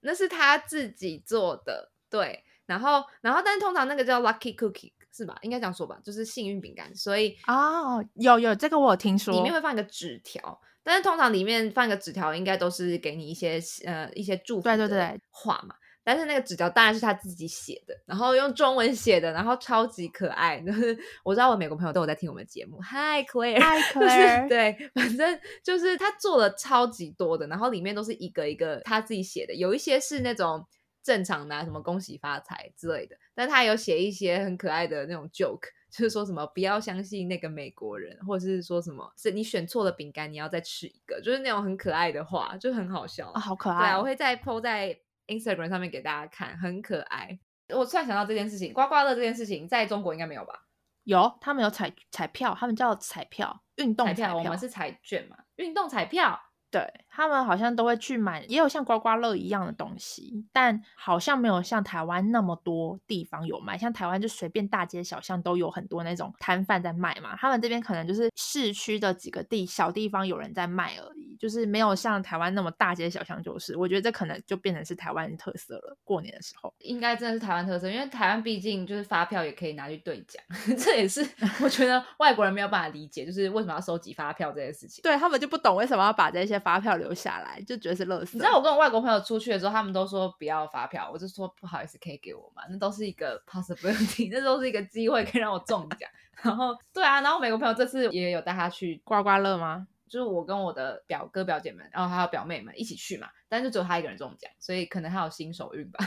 [0.00, 2.42] 那是他自己做的，对。
[2.66, 5.36] 然后，然后，但是通常那个叫 lucky cookie 是吧？
[5.42, 15.74] 应该这样说吧，就是幸运饼干，所以哦，有有这个我有听说，里面会放一个纸条，但是通常里面放一个纸条，应该都是给你一些呃一些祝福对对的对话嘛。
[16.04, 20.58] 但是那个纸条当然是他自己写的，然后用中文写的，然后超级可爱。
[20.60, 30.66] 就 是我知道我美国朋友都有在听我们的节目，Hi Claire，嗨就是 Claire，对，反正就是他做了超级多的，然后里面都是一个一个他自己写的，有一些是那种
[31.02, 43.30] 正常的、啊，什么恭喜发财之类的，但他有写一些很可爱的那种 joke， 就是说什么不要相信那个美国人，或者是说什么是你选错了饼干，你要再吃一个，就是那种很可爱的话，就很好笑。
[43.30, 44.04] 啊、好可爱、对啊，我哦。
[44.04, 47.38] 会再 PO 在 Instagram 上面给大家看，很可爱。
[47.68, 50.66] 我突然想到这件事情，刮刮乐这件事情在中国应该没有吧？
[51.04, 56.40] 有，他们有彩彩票，他们叫彩票，运动彩彩票，我们是彩券嘛，运动彩票。
[56.70, 56.80] 对，
[57.14, 63.76] 他们好像都会去买，也有像刮刮乐一样的东西，但好像没有像台湾那么多地方有卖。
[63.76, 73.42] 像台湾就随便大街小巷都有很多那种摊贩在卖嘛，他们这边可能就是市区的几个地小地方有人在卖而已，就是没有像台湾那么大街小巷。
[73.42, 75.96] 就是我觉得这可能就变成是台湾特色了。
[76.04, 80.40] 过年的时候，应该真的是台湾特色，因为台湾毕竟就是发票也可以拿去兑奖，
[80.78, 81.26] 这也是
[81.60, 85.02] 我觉得外国人没有办法理解，就是为什么要收集发票这件事情。
[85.02, 88.32] 对他们就不懂为什么要把这些发票留下来，就觉得是乐色。
[88.34, 92.62] 你知道我跟我外国朋友出去的时候，他们都说不要发票，我就说不好意思，可以给我吗？
[92.70, 96.08] 那都是一个 possibility， 那都是一个机会，可以让我中奖。
[96.42, 99.86] 然后对啊，然后美国朋友这次也有带他去刮刮乐吗？
[100.12, 105.98] 就是我跟我的表哥表姐们，然后还有表妹们一起去嘛，但是只有他一个人中奖，所以可能还有新手运吧。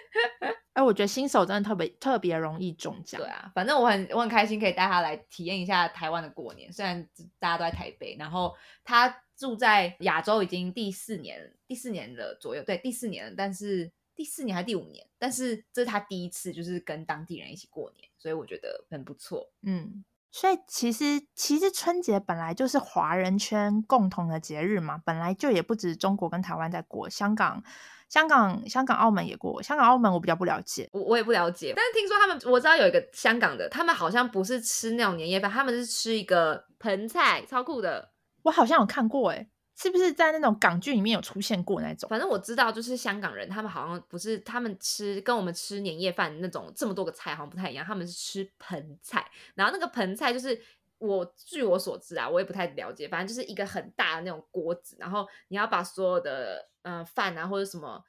[0.74, 3.18] 哎，我觉得新手真的特别特别容易中奖。
[3.18, 7.08] 对啊，反正我很我很开心可以带他来体验一下台湾的过年，虽然
[7.38, 19.50] 大家都在台北，然后他住在亚洲已经第四年，第四年了左右，对，第四年了，但是第四年还是第五年，但是这是他第一次就是跟当地人一起过年，所以我觉得很不错。
[19.62, 20.04] 嗯。
[20.30, 27.62] 所以其实其实春节本来就是华人圈共同的节日嘛，本来就也不止中国跟台湾在过，香港、
[28.08, 29.62] 香港、香港、澳门也过。
[29.62, 31.72] 香港、澳门我比较不了解，我我也不了解。
[31.74, 38.10] 但是听说他们，我知道有一个香港的，他们好像不是吃那种年夜饭，他们是吃一个盆菜，超酷的。
[38.42, 39.48] 我好像有看过，哎。
[39.80, 42.10] 是不是在那种港剧里面有出现过那种？
[42.10, 49.24] 反正我知道，就是香港人，他们好像不是他们吃跟我们吃年夜饭那种这么多个菜好像不太一样，他们是吃盆菜。
[49.54, 50.60] 然后那个盆菜就是
[50.98, 58.02] 我据我所知啊，我也不太了解，反正就是一个很大的那种锅子，然后你要把所有的嗯饭啊或者什么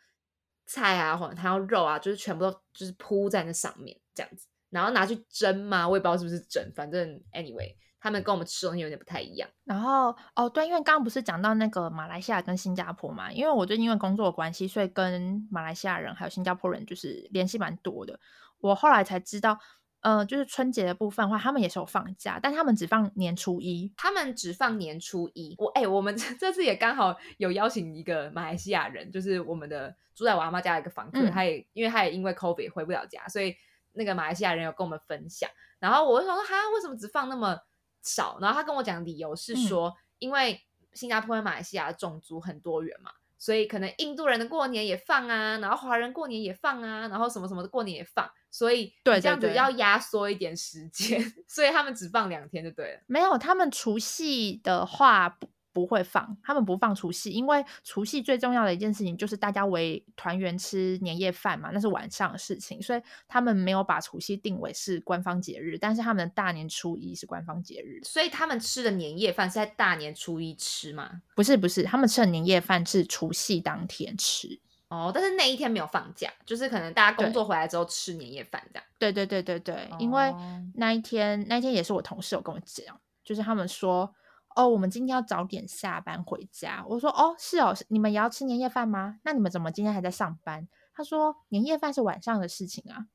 [0.65, 7.75] 菜啊或者还有肉啊，就是全部都就是铺在那上面这样子，然后拿去蒸嘛，我也不知道是不是蒸，反正 anyway。
[7.99, 9.49] 他们跟我们吃东西有点不太一样。
[9.63, 18.19] 然后哦，对，因为刚刚不是讲到那个马来西亚跟新加坡嘛，因为我最近因为工作的关系，所以跟马来西亚人还有新加坡人就是联系蛮多的。
[18.59, 19.57] 我后来才知道，
[20.01, 25.55] 呃，就是春节的部分的话，他们也是有放假，但他们只放年初一，他们只放年初一。
[25.57, 33.55] 我哎，我们 这次也刚好有邀请一个马来西亚人，就是我们的住在我阿妈家的一个房客，他也因为他也因为 COVID 回不了家，所以
[33.93, 35.49] 那个马来西亚人有跟我们分享。
[35.79, 36.41] 然后我就说，哈，
[36.75, 37.57] 为什么只放那么？
[38.01, 40.61] 少，然后他跟我讲理由是说，因为
[40.93, 53.01] 新加坡和马来西亚种族很多元嘛，所以可能印度人的过年也放啊，然后华人过年也放啊，然后什么什么的过年也放，所以对这样子要压缩一点时间， 所以他们只放两天就对了。
[53.07, 55.47] 没有，他们除夕的话不。
[55.79, 71.21] 不会放，他们不放除夕，因为除夕最重要的一件事情就是大家围团圆吃年夜饭嘛，那是晚上的事情，所以他们没有把除夕定为是官方节日，但是他们的大年初一是官方节日，所以他们吃的年夜饭是在大年初一吃吗？
[71.33, 78.85] 不是，不是，他们吃的年夜饭是除夕当天吃哦，但是那一天没有放假，就是可能大家工作回来之后吃年夜饭这样。
[78.97, 80.33] 对对对对对，因为
[80.73, 84.13] 那一天那一天也是我同事有跟我讲，就是他们说。
[84.59, 86.83] 哦，我们今天要早点下班回家。
[86.85, 89.19] 我说，哦，是哦，你们也要吃年夜饭吗？
[89.23, 90.67] 那你们怎么今天还在上班？
[90.93, 93.07] 他说，年夜饭是晚上的事情啊。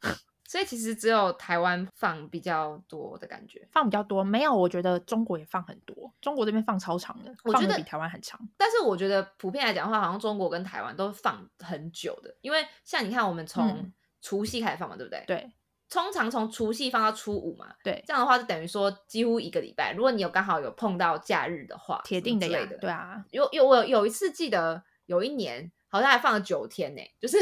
[0.46, 4.24] 所以其实只有台湾放比较多的感觉，放比较多。
[4.24, 6.10] 没有，我觉得中国也放很多。
[6.22, 8.40] 中国这边放超长的，我觉得比台湾很长。
[8.56, 12.34] 但是我觉得普遍来讲的话，好像中国跟台湾都放很久的。
[12.40, 15.24] 因为像你看，我们从除夕开始放嘛，对不对？
[15.26, 15.52] 对。
[15.94, 19.92] 通常从除夕放到初五嘛，对，这样的话就等于说几乎一个礼拜。
[19.92, 23.24] 如果你有刚好有碰到假日的话，铁定的呀，对啊。
[23.30, 27.38] 有有我有一次记得有一年好像还放了九天呢， 就是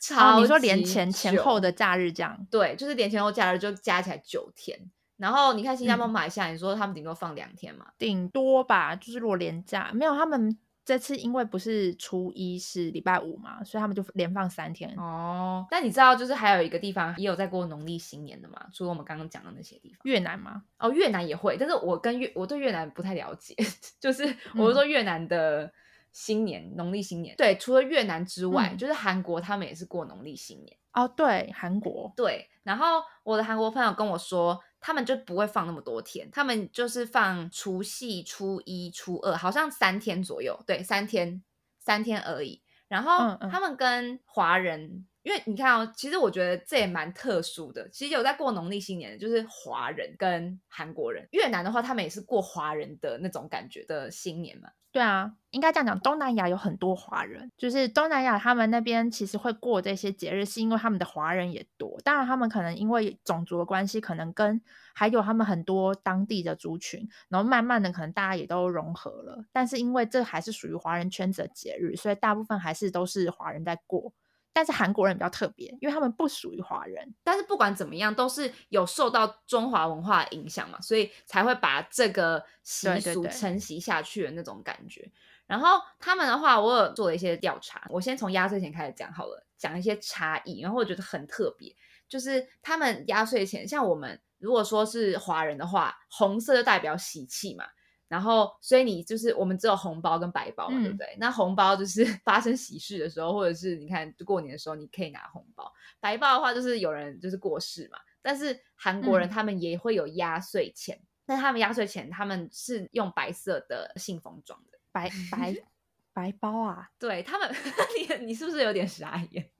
[0.00, 4.90] 超你说连前前后的假日这样，对，就是连前后假日就加起来九天。
[5.18, 7.86] 然后你看新加坡、马来西亚，你说他们顶多放两天嘛？
[7.98, 10.58] 顶多吧，就是如果连假没有他们。
[10.86, 15.66] 这次因为不是初一是礼拜五嘛，所以他们就连放三天哦。
[15.68, 18.68] 那你知道，就是还有一个地方也有在过农历新年的嘛？
[18.72, 20.62] 除了我们刚刚讲的那些地方，越南吗？
[20.78, 23.52] 哦，越南也会，但是我跟越我对越南不太了解，
[23.98, 24.22] 就是
[24.54, 25.72] 我是说越南的
[26.12, 27.34] 新年农历新年。
[27.36, 31.08] 对，除了越南之外，就是韩国他们也是过农历新年哦。
[31.08, 32.48] 对，韩国对。
[32.62, 34.62] 然后我的韩国朋友跟我说。
[34.80, 41.42] 他们就不会放那么多天，他们就是放除夕、初一、初二，好像三天左右，对，三天，
[41.78, 42.62] 三天而已。
[42.88, 47.88] 然后他们跟华人，因为你看哦，其实我觉得这也蛮特殊的。
[47.88, 51.26] 其实有在过农历新年的，就是华人跟韩国人。
[51.32, 54.68] 越南的话，他们也是过华人的那种感觉的新年嘛。
[54.92, 55.98] 对啊，应该这样讲。
[55.98, 62.00] 东南亚有很多华人，就是东南亚他们那边其实会过这些节日，是因为他们的华人也多。
[62.04, 64.60] 当然，他们可能因为种族的关系，可能跟
[64.94, 69.44] 还有他们很多当地的族群，然后慢慢的可能大家也都融合了。
[69.52, 74.12] 但是因为这还是属于华人圈子的节日，所以大部分还是都是华人在过。
[74.56, 77.14] 但是韩国人比较特别，因为他们不属于华人。
[77.22, 85.12] 但是不管怎么样，都是有受到中华文化影响嘛，所以才会把这个习俗承袭下去的那种感觉。
[85.46, 87.86] 然后他们的话，我有做了一些调查。
[87.90, 90.62] 我先从压岁钱开始讲好了，讲一些差异。
[90.62, 91.76] 然后我觉得很特别，
[92.08, 97.66] 就是他们压岁钱，像我们如果说是华人的话，红色就代表喜气嘛。
[98.08, 101.16] 然后，所以你就是我们只有红包跟白包嘛，对不对？
[101.18, 105.72] 那红包就是 发生喜事的时候，或者是你看过年的时候，你可以拿红包。
[105.98, 107.98] 白包的话，就是有人就是过世嘛。
[108.22, 115.56] 但是韩国人他们也会有压岁钱，但他们压岁钱他们是用白色的信封装的，白白
[116.12, 116.88] 白包啊。
[116.98, 117.52] 对他们，
[118.20, 119.50] 你你是不是有点傻眼？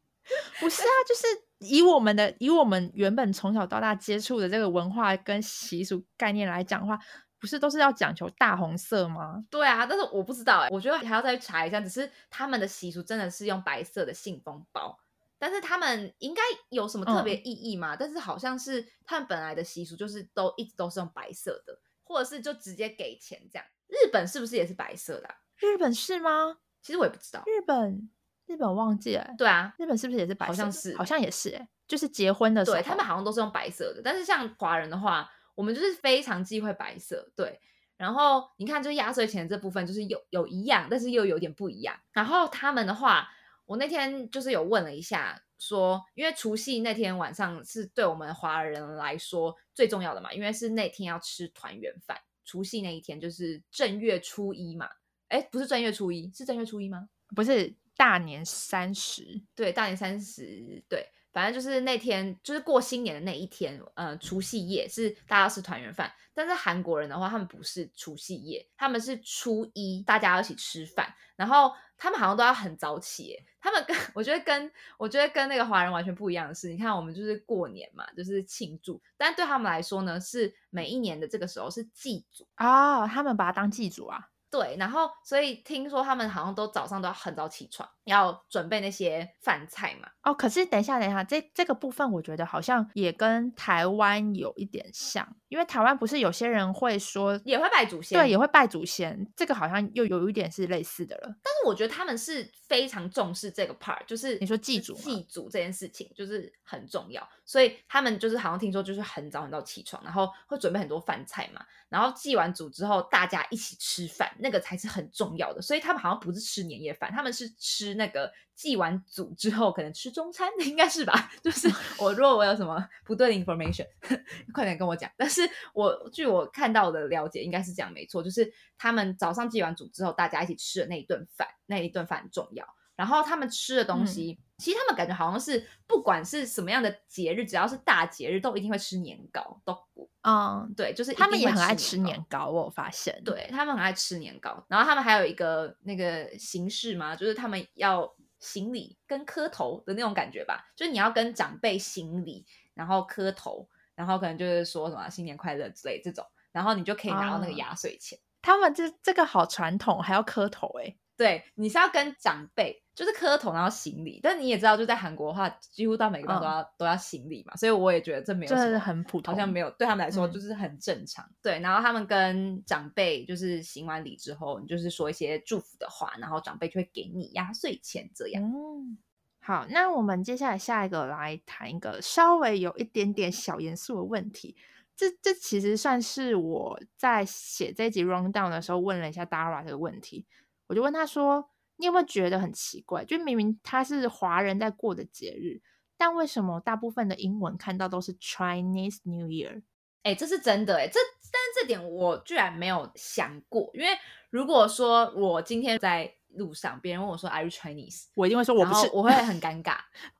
[0.61, 1.27] 不是啊，就是
[1.59, 6.97] 以我们的以我们原本从小到大接触的这个文化跟习俗概念来讲的话。
[7.39, 9.45] 不是都是要讲求大红色吗？
[9.51, 11.81] 对啊，但是我不知道哎，我觉得还要再去查一下。
[11.81, 14.99] 只是他们的习俗真的是用白色的信封包，
[15.39, 17.95] 但是他们应该有什么特别意义吗？
[17.95, 23.67] 但是好像是他们本来的习俗就是都一直都是用白色的，或者是就直接给钱这样。
[23.89, 25.29] 日本是不是也是白色的？
[25.59, 26.59] 日本是吗？
[26.81, 27.43] 其实我也不知道。
[27.45, 28.09] 日本
[28.47, 29.35] 日本忘记了。
[29.37, 30.53] 对啊，日本是不是也是白色？
[30.53, 34.01] 好像是，好像也是哎，就是结婚的时候，对他们好像都是用白色的。
[34.03, 35.31] 但是像华人的话。
[35.57, 37.61] 我们就是非常忌讳白色，对。
[37.97, 41.99] 然后你看，就是压岁钱这部分，就是有有一样，但是又有点不一样。
[42.13, 43.29] 然后他们的话，
[43.65, 52.21] 我那天就是有问了一下，说因为除夕那天晚上是对我们华人来说最重要的嘛，因为是那天要吃团圆饭。
[52.45, 54.89] 除夕那一天就是正月初一嘛，
[55.29, 57.09] 哎，不是正月初一，是正月初一吗？
[57.35, 59.43] 不是，大年三十。
[59.55, 61.11] 对，大年三十，对。
[61.37, 66.11] 反正就是那天，就是过新年的那一天，呃，除夕夜是大家吃团圆饭。
[66.33, 71.15] 但是韩国人的话，他们不是除夕夜，他们是初一，大家一起吃饭。
[71.37, 84.31] 然后他们好像都要很早起，他们跟 我觉得跟我觉得跟那个华人完全不一样的是，你看我们就是过年嘛，就是庆祝，但对他们来说呢，是每一年的这个时候是祭祖啊，他们把它当祭祖啊。
[84.57, 90.09] 对，然后所以听说他们好像都早上都要很早起床，要准备那些饭菜嘛。
[90.23, 101.23] 哦，可是等一下，等一下，这这个部分我觉得好像也跟台湾有一点像，因为台湾不是有些人会说也会拜祖先，对，也会拜祖先，这个好像又有一点是类似的了。
[101.23, 114.33] 但是我觉得他们是非常重视这个 part，就是你说祭祖，祭祖这件事情就是很重要，所以他们就是好像听说就是很早很早起床，然后会准备很多饭菜嘛，然后祭完祖之后大家一起吃饭。
[114.39, 121.31] 那个才是很重要的，所以他们好像不是吃年夜饭，他们是吃那个祭完祖之后可能吃中餐， 应该是吧？
[121.43, 123.87] 就是 我如果我有什么不对的 information，
[124.53, 125.09] 快点跟我讲。
[125.17, 125.43] 但是
[125.75, 132.67] 我据我看到的了解，应该是这样没错，就是他们早上祭完祖之后，大家一起吃的那一顿饭，那一顿饭很重要。
[132.97, 139.77] 然后他们吃的东西，其实他们感觉好像是不管是什么样的节日，只要是大节日，都一定会吃年糕，都
[140.23, 144.65] 嗯，对，就是他们也很爱吃年糕，我发现，对他们很爱吃年糕。
[144.69, 148.11] 然后他们还有一个那个形式嘛，就是他们要
[148.47, 158.19] 行礼跟磕头的那种感觉吧，就是你要跟长辈行礼，然后磕头，然后可能就是说什么新年快乐之类这种，然后你就可以拿到那个压岁钱。
[158.41, 160.97] 他们这这个好传统，还要磕头哎。
[161.17, 171.27] 对，你是要跟长辈就是磕头然后行礼，但你也知道，就在韩国的话，几乎到每个地方都要都要行礼嘛，所以我也觉得这没有什么很普通，好像没有对他们来说就是很正常。
[171.43, 178.43] 对，然后他们跟长辈就是行完礼之后，你就是说一些祝福的话，然后长辈就会给你压岁钱这样。
[178.43, 178.99] 嗯，
[179.41, 184.55] 好，那我们接下来下一个来谈一个稍微有一点点小严肃的问题，
[184.95, 190.27] 这这其实算是我在写这集 rundown 的时候问了一下 Dara 这个问题。
[190.69, 193.05] 我就问他说：“你有没有觉得很奇怪？
[193.05, 195.61] 就明明他是华人在过的节日，
[195.97, 199.63] 但为什么大部分的英文看到都是 Chinese New Year？”
[200.03, 201.01] 哎，这是真的哎，这
[201.33, 203.71] 但是这点我居然没有想过。
[203.75, 203.89] 因为
[204.31, 209.79] 如果说我今天在路上，别人问我说 “Are you Chinese？” 我一定会说我不是， 我会很尴尬，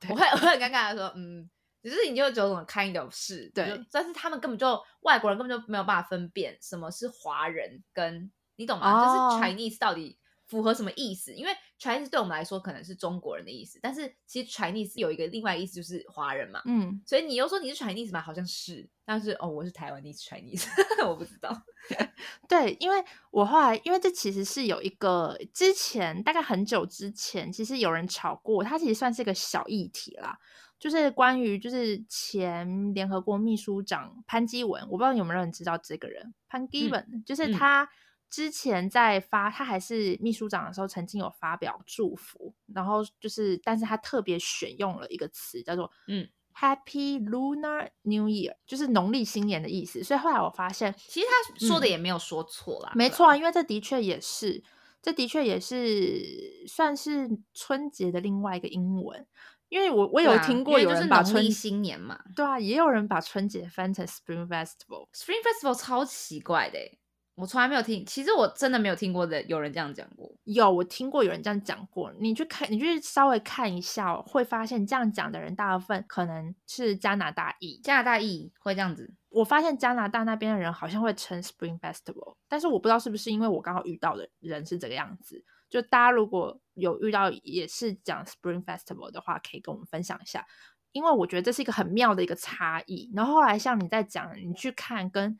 [0.09, 1.49] 我会我会很尴尬的说：“嗯，
[1.81, 9.05] 只是你就有种 kind of 是对。”但是他们根本就外国人根本就没有办法分辨什么是华人跟你懂吗？
[9.05, 10.17] 就是 Chinese 到底。
[10.47, 11.33] 符合什么意思？
[11.33, 20.65] 因为 Chinese 对我们来说可能是中国人的意思，但是其实 Chinese 有一个另外意思就是华人嘛，嗯，所以你又说你是 Chinese 嘛，好像是，但是哦，我是台湾的 Chinese，
[21.07, 21.51] 我不知道。
[22.47, 30.37] 对，因为我后来，因为这其实是有一个之前大概很久之前，其实有人吵过，它其实算是一个小议题啦，
[30.79, 37.87] 就是关于就是前联合国秘书长潘基文，我不知道有没有人知道这个人，潘基文，就是他
[38.29, 46.27] 之前在发，他还是秘书长的时候，曾经有发表祝福，然后就是，但是他特别选用了一个词叫做嗯。
[46.59, 51.87] Happy Lunar New Year 就是农历新年的意思，所以后来我发现，其实他说的。
[51.87, 54.63] 也没有说错啦，没错啊，因为这的确也是，
[54.99, 59.27] 这的确也是算是春节的另外一个英文，
[59.69, 66.79] 因为我我有听过有人把春新年嘛，对啊，也有人把春节翻成 Spring Festival，Spring Festival 超奇怪的。
[67.37, 70.27] 我从来没有听，其实我真的没有听过的，有人这样讲过。
[70.45, 72.11] 有，我听过有人这样讲过。
[72.19, 77.79] 你去看，你去稍微看一下，会发现这样讲的人大部分可能是加拿大裔。
[77.83, 79.13] 加拿大裔会这样子。
[79.29, 85.45] 我发现加拿大那边的人好像会称 Spring Festival，但是我不知道是不是因为我刚好遇到的人是这个样子。
[85.69, 90.43] 就大家如果有遇到也是讲 Spring Festival 的话，可以跟我们分享一下，
[90.91, 93.11] 因为我觉得这是一个很妙的一个差异。
[93.13, 95.37] 然后后来像你在讲，你去看跟。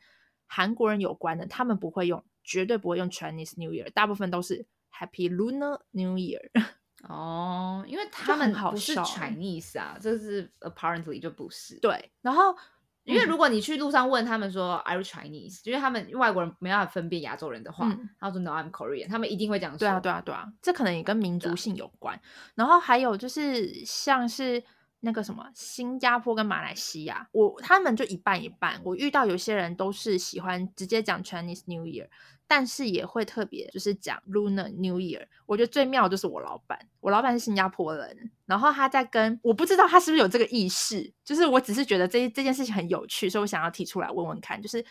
[0.48, 6.40] 韩国人有关的，他们不会用，绝对不会用 Chinese New Year，大部分都是 Happy Lunar New Year。
[7.08, 11.78] 哦，因为他们不是 Chinese 啊，这是 apparently 就不是。
[11.78, 12.56] 对，然后
[13.04, 15.60] 因为如果你去路上问他们说 Are you Chinese？
[15.64, 17.88] 因为他们外国人没办法分辨亚洲人的话，
[18.18, 19.78] 他说 No I'm Korean，他们一定会这样说。
[19.78, 22.20] 对啊，对啊，对啊，这可能也跟民族性有关。
[22.56, 24.64] 然后还有就是像是。
[25.00, 28.80] 那个什么，新加坡跟马来西亚，我他们就一半一半。
[28.82, 32.08] 我遇到有些人都是喜欢直接讲 Chinese New Year，
[32.48, 35.24] 但是也会特别就是讲 Lunar New Year。
[35.46, 44.60] 我觉得最妙就是我老板，我老板是新加坡人，然后他在跟我不知道他是不是有这个意识，就是我只是觉得这这件事情很有趣，所以我想要提出来问问看。
[44.60, 44.84] 就是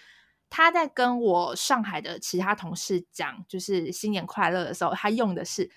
[0.49, 5.70] 他在跟我上海的其他同事讲，就是新年快乐的时候，他用的是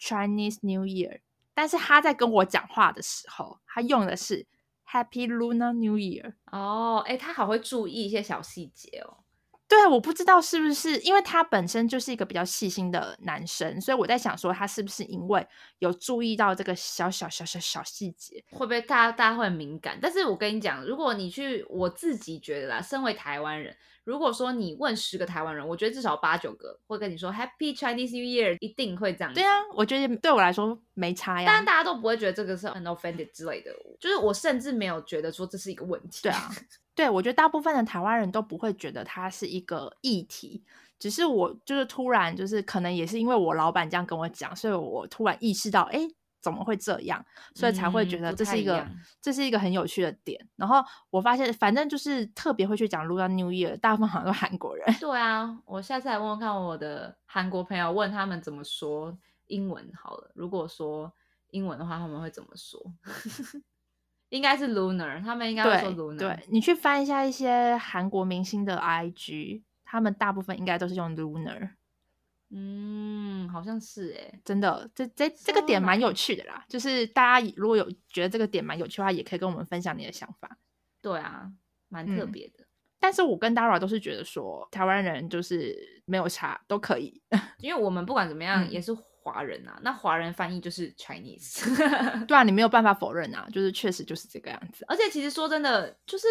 [0.00, 1.20] Chinese New Year。
[1.56, 4.46] 但是他在跟我讲话的时候，他用的是
[4.86, 6.34] Happy Lunar New Year。
[6.52, 9.24] 哦，哎，他好会注意一些小细节哦。
[9.68, 15.46] 对啊，我不知道是不是因为他本身就是一个比较细心的男生，所以我在想说，他是不是因为
[15.80, 19.98] 有注意到这个小小小小小细节，会不会大家大家会很敏感？
[20.00, 23.76] 但是我跟你讲，如果你去，我自己觉得啦，身为台湾人。
[24.04, 29.34] 如果说你问十个台湾人，我觉得至少八九个会跟你说 Happy Chinese New Year，一定会这样。
[29.34, 31.44] 对啊，我觉得对我来说没差呀。
[31.44, 36.20] 但大家都不会觉得这个是 unoffended 之类的，就是我甚至没有觉得说这是一个问题。
[36.22, 36.48] 对啊，
[36.96, 40.64] 对我觉得大部分的台湾人都不会觉得它是一个议题，
[40.98, 46.08] 只是我就是突然就是可能也是因为我老板这样跟我讲，所以我突然意识到，哎。
[46.38, 47.24] 怎么会这样？
[47.56, 48.86] 所以才会觉得这是一个
[49.20, 50.40] 这是一个很有趣的点。
[50.54, 50.76] 然后
[51.10, 54.86] 我发现，反正就是特别会去讲 Lunar New Year，大部分好像都韩国人。
[55.00, 59.18] 对啊，我下次来问问看我的韩国朋友，问他们怎么说
[59.48, 60.30] 英文好了。
[60.36, 61.12] 如果说
[61.50, 62.80] 英文的话，他们会怎么说？
[64.30, 66.18] 应该是 Lunar，他们应该会说 Lunar。
[66.18, 71.70] 对你去翻一下一些韩国明星的 IG，他们大部分应该都是用 Lunar。
[72.50, 76.64] 嗯，好像是哎，真的，这这这个点蛮有趣的啦。
[76.68, 80.56] 就是大家如果有觉得这个点蛮有趣的话，也可以跟我们分享你的想法。
[81.02, 81.50] 对啊，
[81.88, 82.64] 蛮特别的。
[82.98, 87.20] 但是我跟 Dara 都是觉得说，台湾人就是没有差都可以，
[87.58, 88.96] 因为我们不管怎么样也是
[89.26, 89.78] 华人啊。
[89.82, 94.84] 那华人翻译就是 Chinese，对啊，你没有办法否认啊，就是确实就是这个样子。
[94.86, 96.26] 而且其实说真的，就是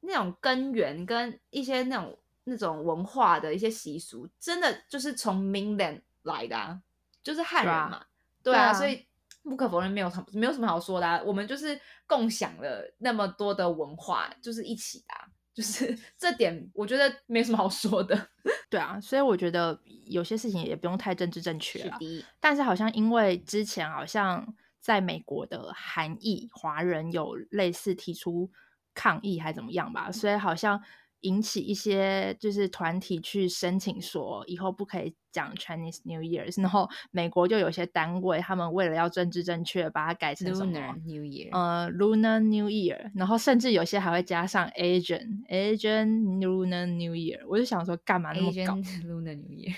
[0.00, 2.16] 那种根源跟一些那种。
[2.44, 6.76] 那种文化的一些习俗，真的就是从 mainland 来的，啊，
[7.22, 8.04] 就是汉人嘛，
[8.42, 9.06] 对啊，所以
[9.44, 15.14] 不可否认，没有什没有什么好说的，啊我们就是共享了那么多的文化，就是一起的，
[15.54, 18.28] 就是 这点我觉得没什么好说的，
[18.70, 21.98] 对啊，所以我觉得有些事情也不用太政治正确了，
[22.40, 28.50] 但是好像因为之前好像在美国的韩裔华人有类似提出
[28.94, 30.82] 抗议还怎么样吧，所以好像。
[31.22, 48.74] 引起一些就是团体去申请说以后不可以讲 Chinese New Year，然后美国就有些单位他们为了要政治正确，把它改成什么 New Year，呃 Lunar New Year，然后甚至有些还会加上 Asian Asian Lunar New Year，我就想说干嘛那么搞
[49.06, 49.74] Lunar New Year？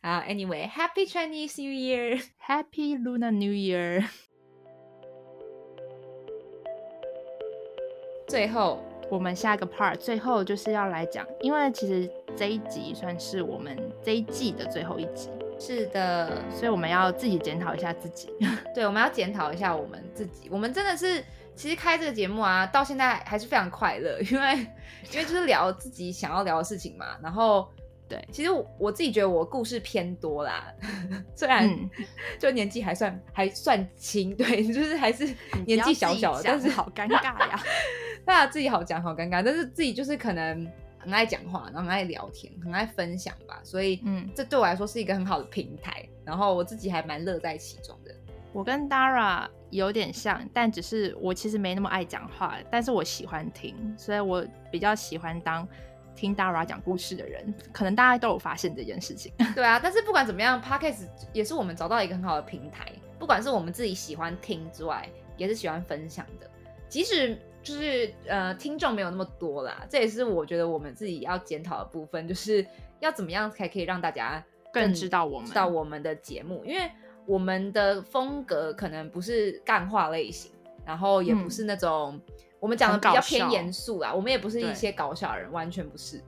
[0.00, 4.06] 好，Anyway，Happy Chinese New Year，Happy Lunar New Year。
[8.28, 8.93] 最后。
[9.10, 18.28] 我们下一个 part 最后就是要来讲，因为其实这一集算是我们这一季的最后一集，是的，所以我们要自己检讨一下自己。
[18.74, 20.48] 对，我们要检讨一下我们自己。
[20.50, 21.22] 我们真的是，
[21.54, 24.56] 其实开这个节目啊，到现在还是非常快乐，因为
[25.12, 27.16] 因为就是聊自己想要聊的事情嘛。
[27.22, 27.68] 然后，
[28.14, 30.72] 对，其实我我自己觉得我故事偏多啦，
[31.34, 31.68] 虽然
[32.38, 35.26] 就年纪还算还算轻，对，就是还是
[35.66, 37.60] 年纪小小的，但是好尴尬呀。
[38.24, 40.70] 大家自己好讲好尴尬，但是自己就是可能。
[40.96, 48.14] 很爱讲话，然后很爱聊天，很爱分享吧，所以嗯，这对我来说是一个很好的平台，然后我自己还蛮乐在其中的。
[48.54, 55.68] 我跟 Dara 有点像，但只是我其实没那么爱讲话，但是我喜欢听，所以我比较喜欢当
[56.14, 57.54] 听 Dara 讲故事的人。
[57.72, 59.32] 可能大家都有发现这件事情。
[59.54, 66.50] 对啊，但是不管怎么样，Podcast 也是我们找到一个很好的平台，不管是我们自己喜欢听之外，也是喜欢分享的，
[66.88, 67.38] 即使。
[67.64, 72.66] 就是呃，听众没有那么多啦，这也是我觉得我们自己要检讨的部分，就是
[73.00, 76.90] 要怎么样才可以让大家更知道我们知道我们的节目，因为
[77.24, 80.52] 我们的风格可能不是干话类型，
[80.84, 82.20] 然后也不是那种
[82.64, 86.18] 我们讲的比较偏严肃啦，我们也不是一些搞笑人，完全不是，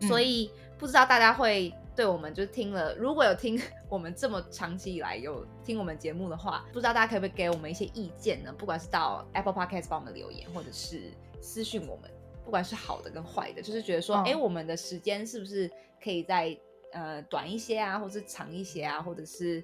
[0.00, 1.72] 所以不知道大家会。
[1.94, 2.94] 对，我们就听了。
[2.94, 8.52] 如果有听 我们这么长期以来有听我们节目的话，不知道大家可不可以给我们一些意见呢？
[8.56, 12.10] 不管是到 Apple Podcast 帮我们留言，或者是私讯我们，
[12.44, 15.70] 不管是好的跟坏的，就是觉得说，哎，我们的时间是不是
[16.02, 16.56] 可以再
[16.92, 19.62] 呃短一些啊，或者是长一些啊，或者是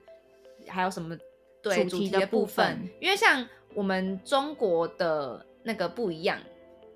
[0.68, 1.16] 还有什么
[1.62, 2.86] 对主题的部分？
[3.00, 6.38] 因为像我们中国的那个不一样。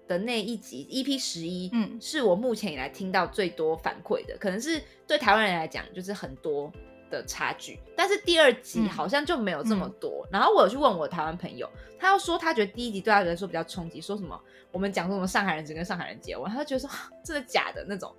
[0.08, 6.68] 的那一集 EP 十一，嗯，是我目前以来听到最多反馈的，可能是对台湾人来讲就是很多
[7.08, 7.78] 的差距。
[7.96, 10.26] 但是第二集好像就没有这么多。
[10.28, 14.36] 然后我有去问我台湾朋友，他要说他觉得第一集对他来说比较冲击，说什么
[14.72, 16.90] 我们讲什么上海人只跟上海人结婚，他就觉得说
[17.24, 18.12] 真的假的那种，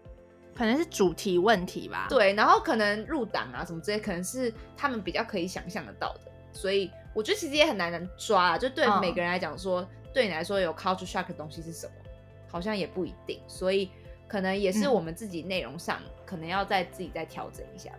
[0.56, 2.08] 可能是主题问题吧。
[2.10, 6.32] 对，然后可能入党啊什么之类，可能是他们比较可以想象得到的。
[6.54, 9.86] 所以我觉得其实也很难能抓，就对每个人来讲说。
[10.14, 11.94] 对你来说有 culture shock 的东西是什么？
[12.50, 13.90] 好像也不一定，所以
[14.28, 17.90] 可能也是我们自己内容上可能要再自己再调整一下。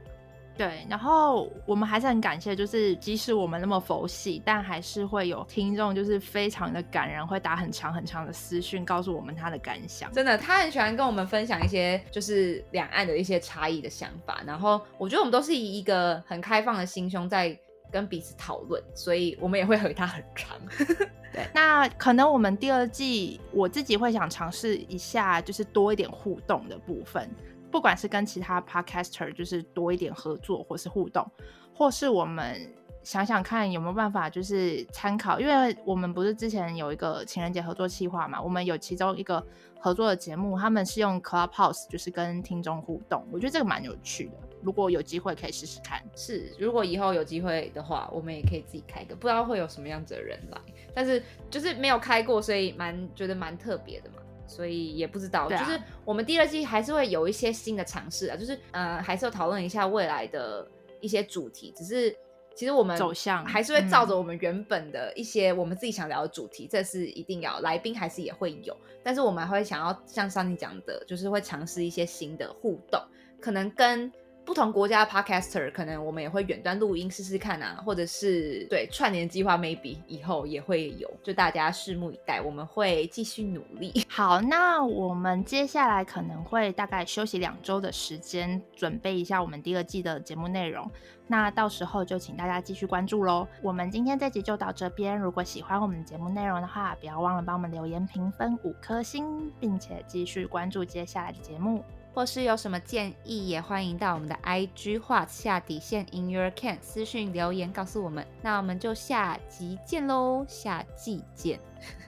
[0.55, 10.13] 对，然后我们还是很感谢，就是即使我们那么佛系，但还是会有听众就是非常的感人，会打很长很长的私讯告诉我们他的感想。
[10.13, 14.43] 真的，他很喜欢跟我们分享一些就是两岸的一些差异的想法。
[14.47, 17.59] 然后我觉得我们都是以一个很开放的心胸在。
[17.93, 20.59] 跟彼此讨论，所以我们也会和他很长。
[21.33, 27.31] 对，那可能我们第二季我自己会想尝试一下，就是多一点互动的部分，
[27.71, 31.27] 不管是跟其他 podcaster 就是多一点合作，或是互动，
[31.75, 32.71] 或是我们
[33.03, 39.43] 想想看有没有办法就是参考，因为我们不是之前有一个情人节合作计划嘛，我们有其中一个
[39.81, 44.33] 合作的节目，他们是用 Clubhouse 就是跟听众互动，我觉得这个蛮有趣的。
[44.63, 50.59] 如果有机会可以试试看，是如果以后有机会的话，我们也可以自己开个，不知道会有什么样子的人来，
[50.95, 60.65] 但是就是没有开过，所以蛮觉得蛮特别的嘛，所以也不知道，就是我们第二季还是会有一些新的尝试啊，就是呃还是要讨论一下未来的
[61.01, 62.17] 一些主题，只是
[62.55, 73.03] 其实我们走向还是会照着我们原本的一些我们自己想聊的主题，这是一定要来宾还是也会有，但是我们还会想要像上次讲的，就是会尝试一些新的互动，
[73.41, 74.13] 可能跟。
[74.53, 82.39] 不同国家的 podcaster 可能我们也会远端录音试试看啊，或者是对串联计划，maybe 以后也会有，就大家拭目以待。
[82.39, 84.05] 我们会继续努力。
[84.11, 90.87] 好，那我们接下来可能会大概休息两周的时间，准备一下我们第二季的节目内容。
[91.27, 93.49] 那到时候就请大家继续关注喽。
[93.63, 95.19] 我们今天这集就到这边。
[95.19, 101.83] 如果喜欢我们节目内容的话，不要忘了帮我们留言评分五颗星，并且继续关注接下来的节目。
[102.15, 108.27] 或是有什么建议，也欢迎到我们的 IG 画下底线 In Your Can 私讯留言告诉我们。
[108.43, 111.59] 那我们就下集见喽，下季见，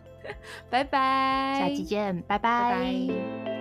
[0.69, 3.54] 拜拜，下期见，拜拜。